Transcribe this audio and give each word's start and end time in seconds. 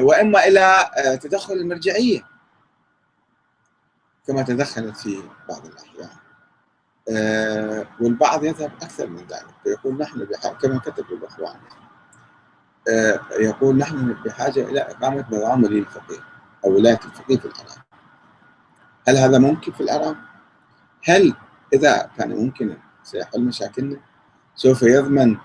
وإما 0.00 0.46
إلى 0.46 0.90
تدخل 1.22 1.54
المرجعية 1.54 2.26
كما 4.26 4.42
تدخلت 4.42 4.96
في 4.96 5.22
بعض 5.48 5.62
الأحيان 5.66 6.22
والبعض 8.00 8.44
يذهب 8.44 8.72
أكثر 8.82 9.06
من 9.06 9.26
ذلك 9.26 9.46
فيقول 9.62 9.98
نحن 9.98 10.26
كما 10.62 10.78
كتب 10.78 11.04
الإخوان 11.12 11.56
يقول 13.40 13.76
نحن 13.76 14.16
بحاجة 14.24 14.60
إلى 14.60 14.80
إقامة 14.80 15.24
نظام 15.30 15.64
ولي 15.64 15.78
الفقيه 15.78 16.20
أو 16.64 16.74
ولاية 16.74 17.00
الفقيه 17.04 17.38
في 17.38 17.44
العراق 17.44 17.82
هل 19.08 19.16
هذا 19.16 19.38
ممكن 19.38 19.72
في 19.72 19.80
العراق؟ 19.80 20.16
هل 21.04 21.34
إذا 21.72 22.10
كان 22.18 22.30
ممكنا 22.30 22.78
سيحل 23.02 23.40
مشاكلنا؟ 23.40 23.96
سوف 24.54 24.82
يضمن 24.82 25.36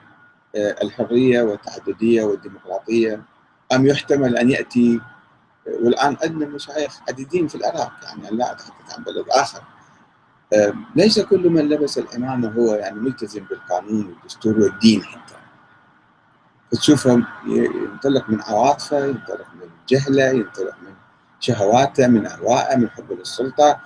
آه، 0.56 0.76
الحرية 0.84 1.42
والتعددية 1.42 2.24
والديمقراطية 2.24 3.22
أم 3.74 3.86
يحتمل 3.86 4.38
أن 4.38 4.50
يأتي؟ 4.50 5.02
والآن 5.82 6.18
عندنا 6.24 6.46
مشايخ 6.46 7.00
عديدين 7.10 7.48
في 7.48 7.56
العراق 7.56 7.92
يعني 8.04 8.38
لا 8.38 8.52
أتحدث 8.52 8.98
عن 8.98 9.04
بلد 9.04 9.26
آخر. 9.30 9.62
ليس 10.96 11.20
كل 11.20 11.50
من 11.50 11.70
لبس 11.70 11.98
العمامة 11.98 12.50
هو 12.50 12.76
يعني 12.76 13.00
ملتزم 13.00 13.44
بالقانون 13.44 14.06
والدستور 14.08 14.60
والدين 14.60 15.04
حتى. 15.04 15.34
تشوفه 16.72 17.24
ينطلق 17.48 18.30
من 18.30 18.42
عواطفة 18.42 19.06
ينطلق 19.06 19.48
من 19.62 19.70
جهلة 19.90 20.24
ينطلق 20.24 20.76
من 20.82 20.94
شهواته 21.40 22.08
من 22.08 22.28
أهوائه 22.28 22.76
من 22.78 22.90
حب 22.90 23.12
للسلطة. 23.12 23.80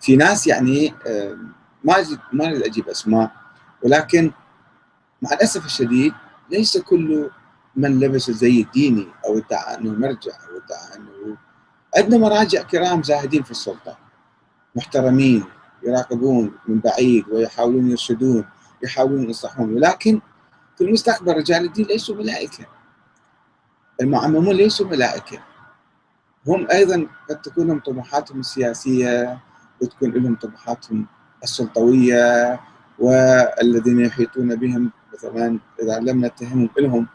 في 0.00 0.16
ناس 0.16 0.46
يعني 0.46 0.94
ما 1.84 1.94
ما 2.32 2.46
اريد 2.46 2.62
أجيب 2.62 2.88
أسماء 2.88 3.30
ولكن 3.82 4.32
مع 5.22 5.32
الأسف 5.32 5.66
الشديد 5.66 6.12
ليس 6.50 6.78
كل 6.78 7.30
من 7.78 8.00
لبس 8.00 8.28
الزي 8.28 8.60
الديني 8.60 9.06
أو 9.26 9.38
ادعى 9.38 9.74
أنه 9.74 9.92
مرجع 9.92 10.32
أو 10.32 10.56
ادعى 10.56 10.96
أنه 10.96 11.36
عندنا 11.96 12.18
مراجع 12.18 12.62
كرام 12.62 13.02
زاهدين 13.02 13.42
في 13.42 13.50
السلطة 13.50 13.98
محترمين 14.76 15.44
يراقبون 15.82 16.52
من 16.68 16.80
بعيد 16.80 17.28
ويحاولون 17.28 17.90
يرشدون 17.90 18.44
يحاولون 18.82 19.22
ينصحون 19.24 19.74
ولكن 19.74 20.20
في 20.76 20.84
المستقبل 20.84 21.32
رجال 21.32 21.64
الدين 21.64 21.86
ليسوا 21.86 22.16
ملائكة. 22.16 22.66
المعممون 24.00 24.56
ليسوا 24.56 24.86
ملائكة. 24.86 25.38
هم 26.46 26.66
أيضا 26.72 27.06
قد 27.30 27.40
تكون 27.42 27.66
لهم 27.66 27.80
طموحاتهم 27.80 28.40
السياسية 28.40 29.38
وتكون 29.82 30.10
لهم 30.10 30.34
طموحاتهم 30.34 31.06
السلطوية 31.42 32.60
والذين 32.98 34.00
يحيطون 34.00 34.54
بهم 34.56 34.90
مثلا 35.14 35.58
إذا 35.82 35.98
لم 35.98 36.24
نتهمهم 36.24 36.70
لهم 36.78 37.06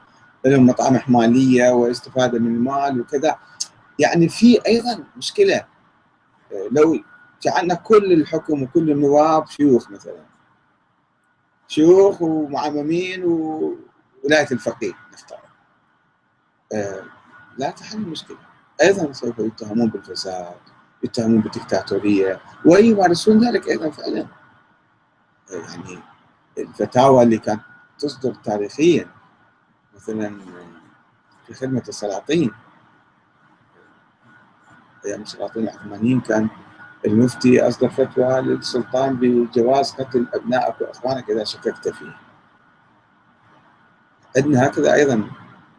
لهم 0.46 0.66
مطامح 0.66 1.10
ماليه 1.10 1.70
واستفادة 1.70 2.40
من 2.40 2.56
المال 2.56 3.02
وكذا. 3.02 3.38
يعني 4.00 4.30
في 4.30 4.68
أيضا 4.68 5.04
مشكلة 5.18 5.66
لو 6.72 7.00
جعلنا 7.42 7.74
كل 7.74 8.14
الحكم 8.14 8.64
وكل 8.64 8.92
النواب 8.92 9.48
شيوخ 9.48 9.92
مثلا. 9.92 10.26
شيوخ 11.68 12.22
ومعممين 12.22 13.24
وولايه 13.24 14.48
الفقيه 14.52 14.94
نفترض. 15.14 15.40
آه 16.74 17.04
لا 17.58 17.70
تحل 17.70 17.98
المشكلة. 17.98 18.38
أيضا 18.82 19.12
سوف 19.12 19.40
يتهمون 19.40 19.90
بالفساد 19.90 20.56
يتهمون 21.04 21.42
بالدكتاتورية 21.42 22.40
ويمارسون 22.66 23.48
ذلك 23.48 23.70
أيضا 23.70 23.90
فعلا. 23.90 24.28
يعني 25.52 26.00
الفتاوى 26.58 27.24
اللي 27.24 27.38
كانت 27.38 27.62
تصدر 28.00 28.34
تاريخيا 28.34 29.08
مثلا 29.96 30.38
في 31.48 31.54
خدمة 31.54 31.84
السلاطين. 31.90 32.52
أيام 35.06 35.22
السلاطين 35.22 35.64
العثمانيين 35.64 36.22
كان 36.22 36.50
المفتي 37.06 37.68
أصدر 37.68 37.90
فتوى 37.90 38.42
للسلطان 38.42 39.16
بجواز 39.16 39.92
قتل 39.92 40.28
أبنائك 40.34 40.82
وإخوانك 40.82 41.30
إذا 41.30 41.44
شككت 41.44 41.90
فيه. 41.90 42.16
عندنا 44.38 44.68
هكذا 44.68 44.94
أيضا 44.94 45.30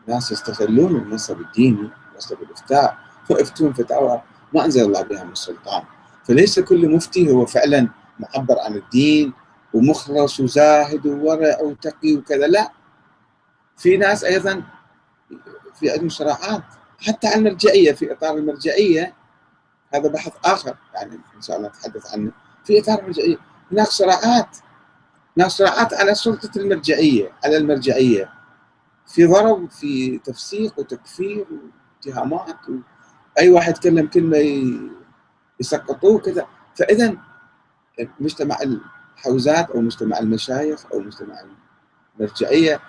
ناس 0.08 0.32
يستغلون 0.32 0.96
المنصب 0.96 1.40
الديني 1.40 1.90
منصب 2.14 2.42
الإفتاء 2.42 2.98
ويفتون 3.30 3.72
فتاوى 3.72 4.22
ما 4.54 4.64
أنزل 4.64 4.84
الله 4.84 5.02
بها 5.02 5.24
من 5.24 5.32
السلطان. 5.32 5.82
فليس 6.24 6.60
كل 6.60 6.94
مفتي 6.94 7.30
هو 7.30 7.46
فعلا 7.46 7.88
معبر 8.20 8.58
عن 8.60 8.74
الدين 8.76 9.32
ومخلص 9.74 10.40
وزاهد 10.40 11.06
وورع 11.06 11.60
وتقي 11.62 12.16
وكذا 12.16 12.46
لا. 12.46 12.72
في 13.76 13.96
ناس 13.96 14.24
أيضا 14.24 14.62
في 15.74 15.90
عندهم 15.90 16.08
صراعات 16.08 16.64
حتى 17.06 17.26
على 17.26 17.36
المرجعية 17.36 17.92
في 17.92 18.12
إطار 18.12 18.36
المرجعية 18.36 19.14
هذا 19.94 20.08
بحث 20.08 20.32
آخر 20.44 20.76
يعني 20.94 21.20
إن 21.36 21.42
شاء 21.42 21.56
الله 21.56 21.68
نتحدث 21.68 22.14
عنه. 22.14 22.32
في 22.64 22.80
إطار 22.80 22.98
المرجعية 22.98 23.36
هناك 23.72 23.86
صراعات 23.86 24.56
هناك 25.36 25.50
صراعات 25.50 25.94
على 25.94 26.14
سلطة 26.14 26.50
المرجعية 26.56 27.32
على 27.44 27.56
المرجعية. 27.56 28.32
في 29.06 29.26
ضرب 29.26 29.70
في 29.70 30.18
تفسيق 30.18 30.78
وتكفير 30.78 31.46
واتهامات 32.06 32.56
أي 33.38 33.50
واحد 33.50 33.76
يتكلم 33.76 34.06
كلمة 34.06 34.38
يسقطوه 35.60 36.18
كذا. 36.18 36.46
فاذا 36.74 37.16
مجتمع 38.20 38.58
الحوزات 39.18 39.70
أو 39.70 39.80
مجتمع 39.80 40.18
المشايخ 40.18 40.86
أو 40.92 41.00
مجتمع 41.00 41.34
المرجعية 42.18 42.80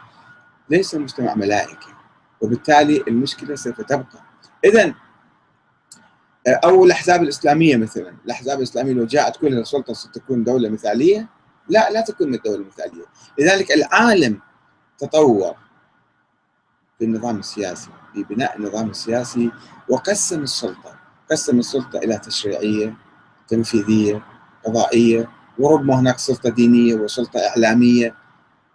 ليس 0.69 0.95
مجتمع 0.95 1.35
ملائكي 1.35 1.93
وبالتالي 2.41 3.03
المشكلة 3.07 3.55
سوف 3.55 3.81
تبقى 3.81 4.23
اذا 4.65 4.93
أو 6.47 6.85
الأحزاب 6.85 7.23
الإسلامية 7.23 7.77
مثلا، 7.77 8.15
الأحزاب 8.25 8.57
الإسلامية 8.57 8.93
لو 8.93 9.05
جاءت 9.05 9.37
كلها 9.37 9.59
السلطه 9.59 9.93
ستكون 9.93 10.43
دولة 10.43 10.69
مثالية؟ 10.69 11.27
لا 11.69 11.89
لا 11.91 12.01
تكون 12.01 12.33
الدولة 12.33 12.65
مثاليه، 12.65 13.05
لذلك 13.39 13.71
العالم 13.71 14.39
تطور 14.97 15.55
في 16.99 17.05
النظام 17.05 17.39
السياسي، 17.39 17.89
في 18.13 18.23
بناء 18.23 18.57
النظام 18.57 18.89
السياسي 18.89 19.51
وقسم 19.89 20.43
السلطة، 20.43 20.99
قسم 21.31 21.59
السلطة 21.59 21.99
إلى 21.99 22.17
تشريعية، 22.17 22.93
تنفيذية، 23.47 24.25
قضائية، 24.65 25.29
وربما 25.59 25.99
هناك 25.99 26.19
سلطة 26.19 26.49
دينية 26.49 26.95
وسلطة 26.95 27.39
إعلامية 27.39 28.15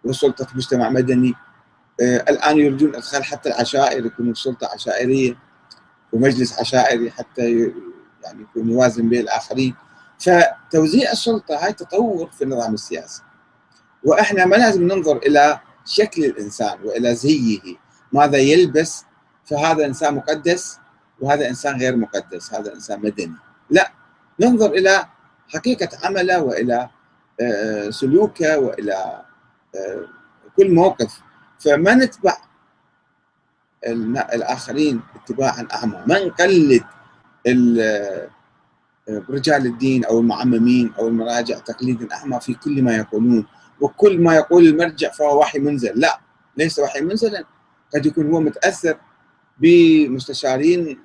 وسلطة 0.04 0.46
مجتمع 0.54 0.88
مدني. 0.88 1.34
آه 2.00 2.16
الآن 2.30 2.58
يريدون 2.58 2.94
إدخال 2.94 3.24
حتى 3.24 3.48
العشائر 3.48 4.06
يكونوا 4.06 4.34
سلطه 4.34 4.68
عشائرية. 4.74 5.36
ومجلس 6.12 6.58
عشائري 6.58 7.10
حتى 7.10 7.72
يعني 8.24 8.42
يكون 8.42 8.70
يوازن 8.70 9.08
بين 9.08 9.20
الآخرين. 9.20 9.74
فتوزيع 10.18 11.12
السلطة 11.12 11.64
هاي 11.64 11.72
تطور 11.72 12.30
في 12.30 12.44
النظام 12.44 12.74
السياسي. 12.74 13.22
وإحنا 14.04 14.44
ما 14.46 14.56
لازم 14.56 14.82
ننظر 14.82 15.16
إلى 15.16 15.60
شكل 15.84 16.24
الإنسان 16.24 16.78
وإلى 16.84 17.14
زيه 17.14 17.60
ماذا 18.12 18.38
يلبس 18.38 19.04
فهذا 19.44 19.86
إنسان 19.86 20.14
مقدس 20.14 20.78
وهذا 21.20 21.48
إنسان 21.48 21.80
غير 21.80 21.96
مقدس 21.96 22.54
هذا 22.54 22.74
إنسان 22.74 23.00
مدني. 23.00 23.34
لا 23.70 23.92
ننظر 24.40 24.70
إلى 24.72 25.06
حقيقة 25.48 25.88
عمله 26.04 26.42
وإلى 26.42 26.88
آه، 27.40 27.90
سلوكه 27.90 28.58
وإلى 28.58 29.22
آه، 29.74 30.04
كل 30.56 30.74
موقف. 30.74 31.20
فما 31.60 31.94
نتبع 31.94 32.36
الآخرين 34.34 35.00
اتباعا 35.14 35.68
أعمى. 35.72 36.02
ما 36.06 36.24
نقلد 36.24 36.84
رجال 39.08 39.66
الدين 39.66 40.04
أو 40.04 40.18
المعممين 40.20 40.92
أو 40.98 41.08
المراجع 41.08 41.58
تقليدا 41.58 42.14
أعمى 42.14 42.40
في 42.40 42.54
كل 42.54 42.82
ما 42.82 42.96
يقولون. 42.96 43.46
وكل 43.80 44.20
ما 44.20 44.34
يقول 44.34 44.66
المرجع 44.66 45.10
فهو 45.10 45.40
وحي 45.40 45.58
منزل. 45.58 46.00
لا 46.00 46.20
ليس 46.56 46.78
وحي 46.78 47.00
منزلا. 47.00 47.44
قد 47.94 48.06
يكون 48.06 48.32
هو 48.32 48.40
متأثر 48.40 48.98
بمستشارين 49.58 51.00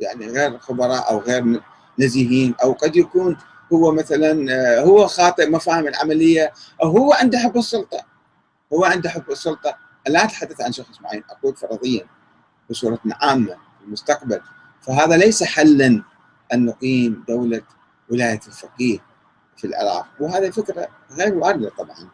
يعني 0.00 0.26
غير 0.26 0.58
خبراء 0.58 1.10
أو 1.10 1.18
غير 1.18 1.60
نزيهين. 1.98 2.54
أو 2.62 2.72
قد 2.72 2.96
يكون 2.96 3.36
هو 3.72 3.92
مثلا 3.92 4.46
هو 4.80 5.06
خاطئ 5.06 5.50
مفاهيم 5.50 5.86
العملية 5.86 6.52
أو 6.82 6.88
هو 6.88 7.12
عنده 7.12 7.38
حب 7.38 7.56
السلطة. 7.56 8.07
هو 8.72 8.84
عنده 8.84 9.10
حب 9.10 9.30
السلطة 9.30 9.76
لا 10.08 10.24
أتحدث 10.24 10.60
عن 10.60 10.72
شخص 10.72 11.00
معين 11.00 11.22
أقول 11.30 11.56
فرضيا 11.56 12.06
بصورة 12.70 12.98
عامة 13.22 13.54
في 13.78 13.84
المستقبل. 13.84 14.40
فهذا 14.80 15.16
ليس 15.16 15.42
حلا 15.44 16.02
أن 16.52 16.66
نقيم 16.66 17.24
دولة 17.28 17.62
ولاية 18.10 18.40
الفقيه 18.46 18.98
في 19.56 19.66
العراق. 19.66 20.06
وهذه 20.20 20.50
فكرة 20.50 20.88
غير 21.10 21.34
واردة 21.34 21.70
طبعا 21.78 22.08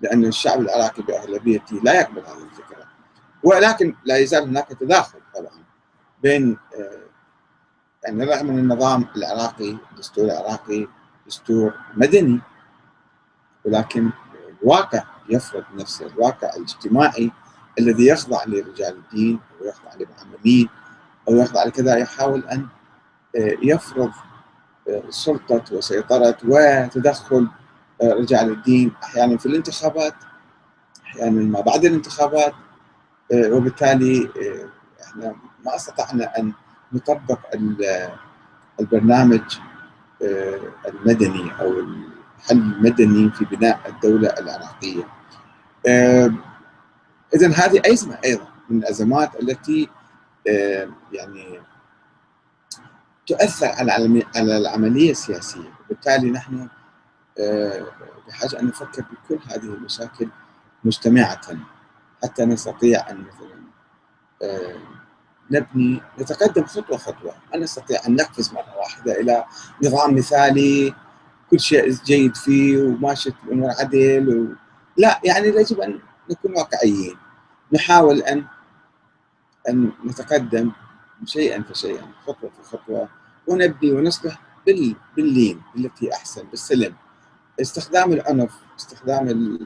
لأن 0.00 0.24
الشعب 0.24 0.60
العراقي 0.60 1.02
بأغلبيته 1.02 1.76
لا 1.76 1.94
يقبل 2.00 2.20
هذه 2.20 2.44
الفكرة. 2.50 2.84
ولكن 3.42 3.94
لا 4.04 4.16
يزال 4.16 4.42
هناك 4.42 4.68
تداخل 4.68 5.18
طبعا 5.34 5.64
بين 6.22 6.58
آه، 6.80 7.10
يعني 8.04 8.24
رغم 8.24 8.50
أن 8.50 8.58
النظام 8.58 9.06
العراقي 9.16 9.78
الدستور 9.92 10.24
العراقي 10.24 10.88
دستور 11.26 11.74
مدني 11.96 12.40
ولكن 13.64 14.10
الواقع 14.62 15.04
يفرض 15.30 15.64
نفسه 15.74 16.06
الواقع 16.06 16.56
الاجتماعي 16.56 17.30
الذي 17.78 18.06
يخضع 18.06 18.44
لرجال 18.46 18.96
الدين 18.96 19.40
ويخضع 19.60 19.94
لبعض 19.94 20.26
يمين 20.44 20.68
أو 21.28 21.36
يخضع 21.36 21.64
لكذا 21.64 21.96
يحاول 21.96 22.44
أن 22.44 22.66
يفرض 23.62 24.10
سلطة 25.08 25.64
وسيطرة 25.72 26.36
وتدخل 26.44 27.48
رجال 28.02 28.50
الدين 28.52 28.92
أحيانا 29.04 29.36
في 29.38 29.46
الانتخابات 29.46 30.14
أحيانا 31.06 31.42
ما 31.42 31.60
بعد 31.60 31.84
الانتخابات 31.84 32.52
وبالتالي 33.34 34.28
إحنا 35.04 35.34
ما 35.64 35.76
استطعنا 35.76 36.38
أن 36.38 36.52
نطبق 36.92 37.38
البرنامج 38.80 39.58
المدني 40.88 41.50
أو 41.60 41.70
الحل 41.80 42.56
المدني 42.58 43.30
في 43.30 43.44
بناء 43.44 43.80
الدولة 43.88 44.28
العراقية. 44.28 45.02
اذا 45.86 47.48
هذه 47.54 47.82
ازمه 47.86 48.18
أيضا 48.24 48.48
من 48.70 48.78
الأزمات 48.78 49.42
التي 49.42 49.88
يعني 51.12 51.60
تؤثر 53.26 53.66
على 53.66 54.22
على 54.36 54.56
العملية 54.56 55.10
السياسية. 55.10 55.72
وبالتالي 55.84 56.30
نحن 56.30 56.68
بحاجة 58.28 58.60
أن 58.60 58.66
نفكر 58.66 59.02
بكل 59.02 59.38
هذه 59.48 59.64
المشاكل 59.64 60.28
مجتمعة 60.84 61.40
حتى 62.22 62.44
نستطيع 62.44 63.10
أن 63.10 63.24
مثلا 63.24 63.60
نبني 65.50 66.00
نتقدم 66.18 66.64
خطوة 66.64 66.96
خطوة. 66.96 67.34
ما 67.52 67.58
نستطيع 67.58 68.00
أن 68.06 68.14
نقفز 68.16 68.52
مرة 68.52 68.76
واحدة 68.78 69.20
إلى 69.20 69.44
نظام 69.84 70.14
مثالي 70.14 70.94
كل 71.50 71.60
شيء 71.60 71.90
جيد 71.90 72.36
فيه 72.36 72.82
وماشي 72.82 73.32
الأمور 73.44 73.70
عدل 73.70 74.28
و... 74.38 74.69
لا 75.00 75.20
يعني 75.24 75.46
يجب 75.48 75.80
أن 75.80 76.00
نكون 76.30 76.52
واقعيين. 76.56 77.16
نحاول 77.72 78.22
أن 78.22 78.44
أن 79.68 79.92
نتقدم 80.04 80.72
شيئا 81.24 81.62
فشيئا 81.62 82.12
خطوة 82.26 82.50
فخطوه 82.62 83.08
ونبني 83.46 83.92
ونصلح 83.92 84.38
بال... 84.66 84.96
باللين 85.16 85.62
بالتي 85.74 86.12
أحسن 86.12 86.42
بالسلم. 86.42 86.94
استخدام 87.60 88.12
العنف 88.12 88.52
استخدام 88.78 89.58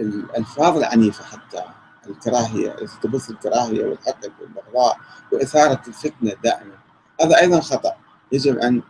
الألفاظ 0.00 0.76
العنيفة 0.76 1.24
حتى 1.24 1.64
الكراهية 2.06 2.76
تبث 3.02 3.30
الكراهية 3.30 3.84
والحقد 3.84 4.32
والبغضاء 4.40 5.00
وإثارة 5.32 5.82
الفتنة 5.88 6.32
دائما. 6.44 6.74
هذا 7.20 7.40
أيضا 7.40 7.60
خطأ. 7.60 7.96
يجب 8.32 8.58
أن 8.58 8.82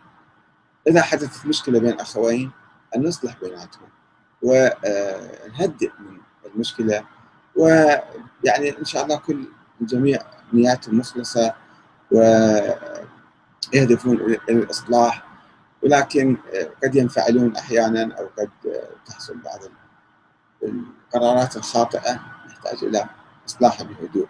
إذا 0.87 1.01
حدثت 1.01 1.45
مشكلة 1.45 1.79
بين 1.79 1.99
أخوين 1.99 2.51
أن 2.95 3.03
نصلح 3.03 3.37
بيناتهم. 3.41 3.89
ونهدئ 4.43 5.91
من 5.99 6.17
المشكلة. 6.53 7.05
ويعني 7.55 8.77
إن 8.79 8.85
شاء 8.85 9.03
الله 9.03 9.17
كل 9.17 9.47
الجميع 9.81 10.19
نياتهم 10.53 10.97
مخلصة 10.97 11.53
ويهدفون 12.11 14.15
إلى 14.21 14.39
الإصلاح 14.49 15.23
ولكن 15.83 16.37
قد 16.83 16.95
ينفعلون 16.95 17.55
أحيانا 17.55 18.15
أو 18.19 18.29
قد 18.37 18.49
تحصل 19.05 19.37
بعض 19.37 19.59
القرارات 20.63 21.57
الخاطئة 21.57 22.19
نحتاج 22.47 22.83
إلى 22.83 23.05
اصلاحها 23.47 23.87
بهدوء. 23.87 24.27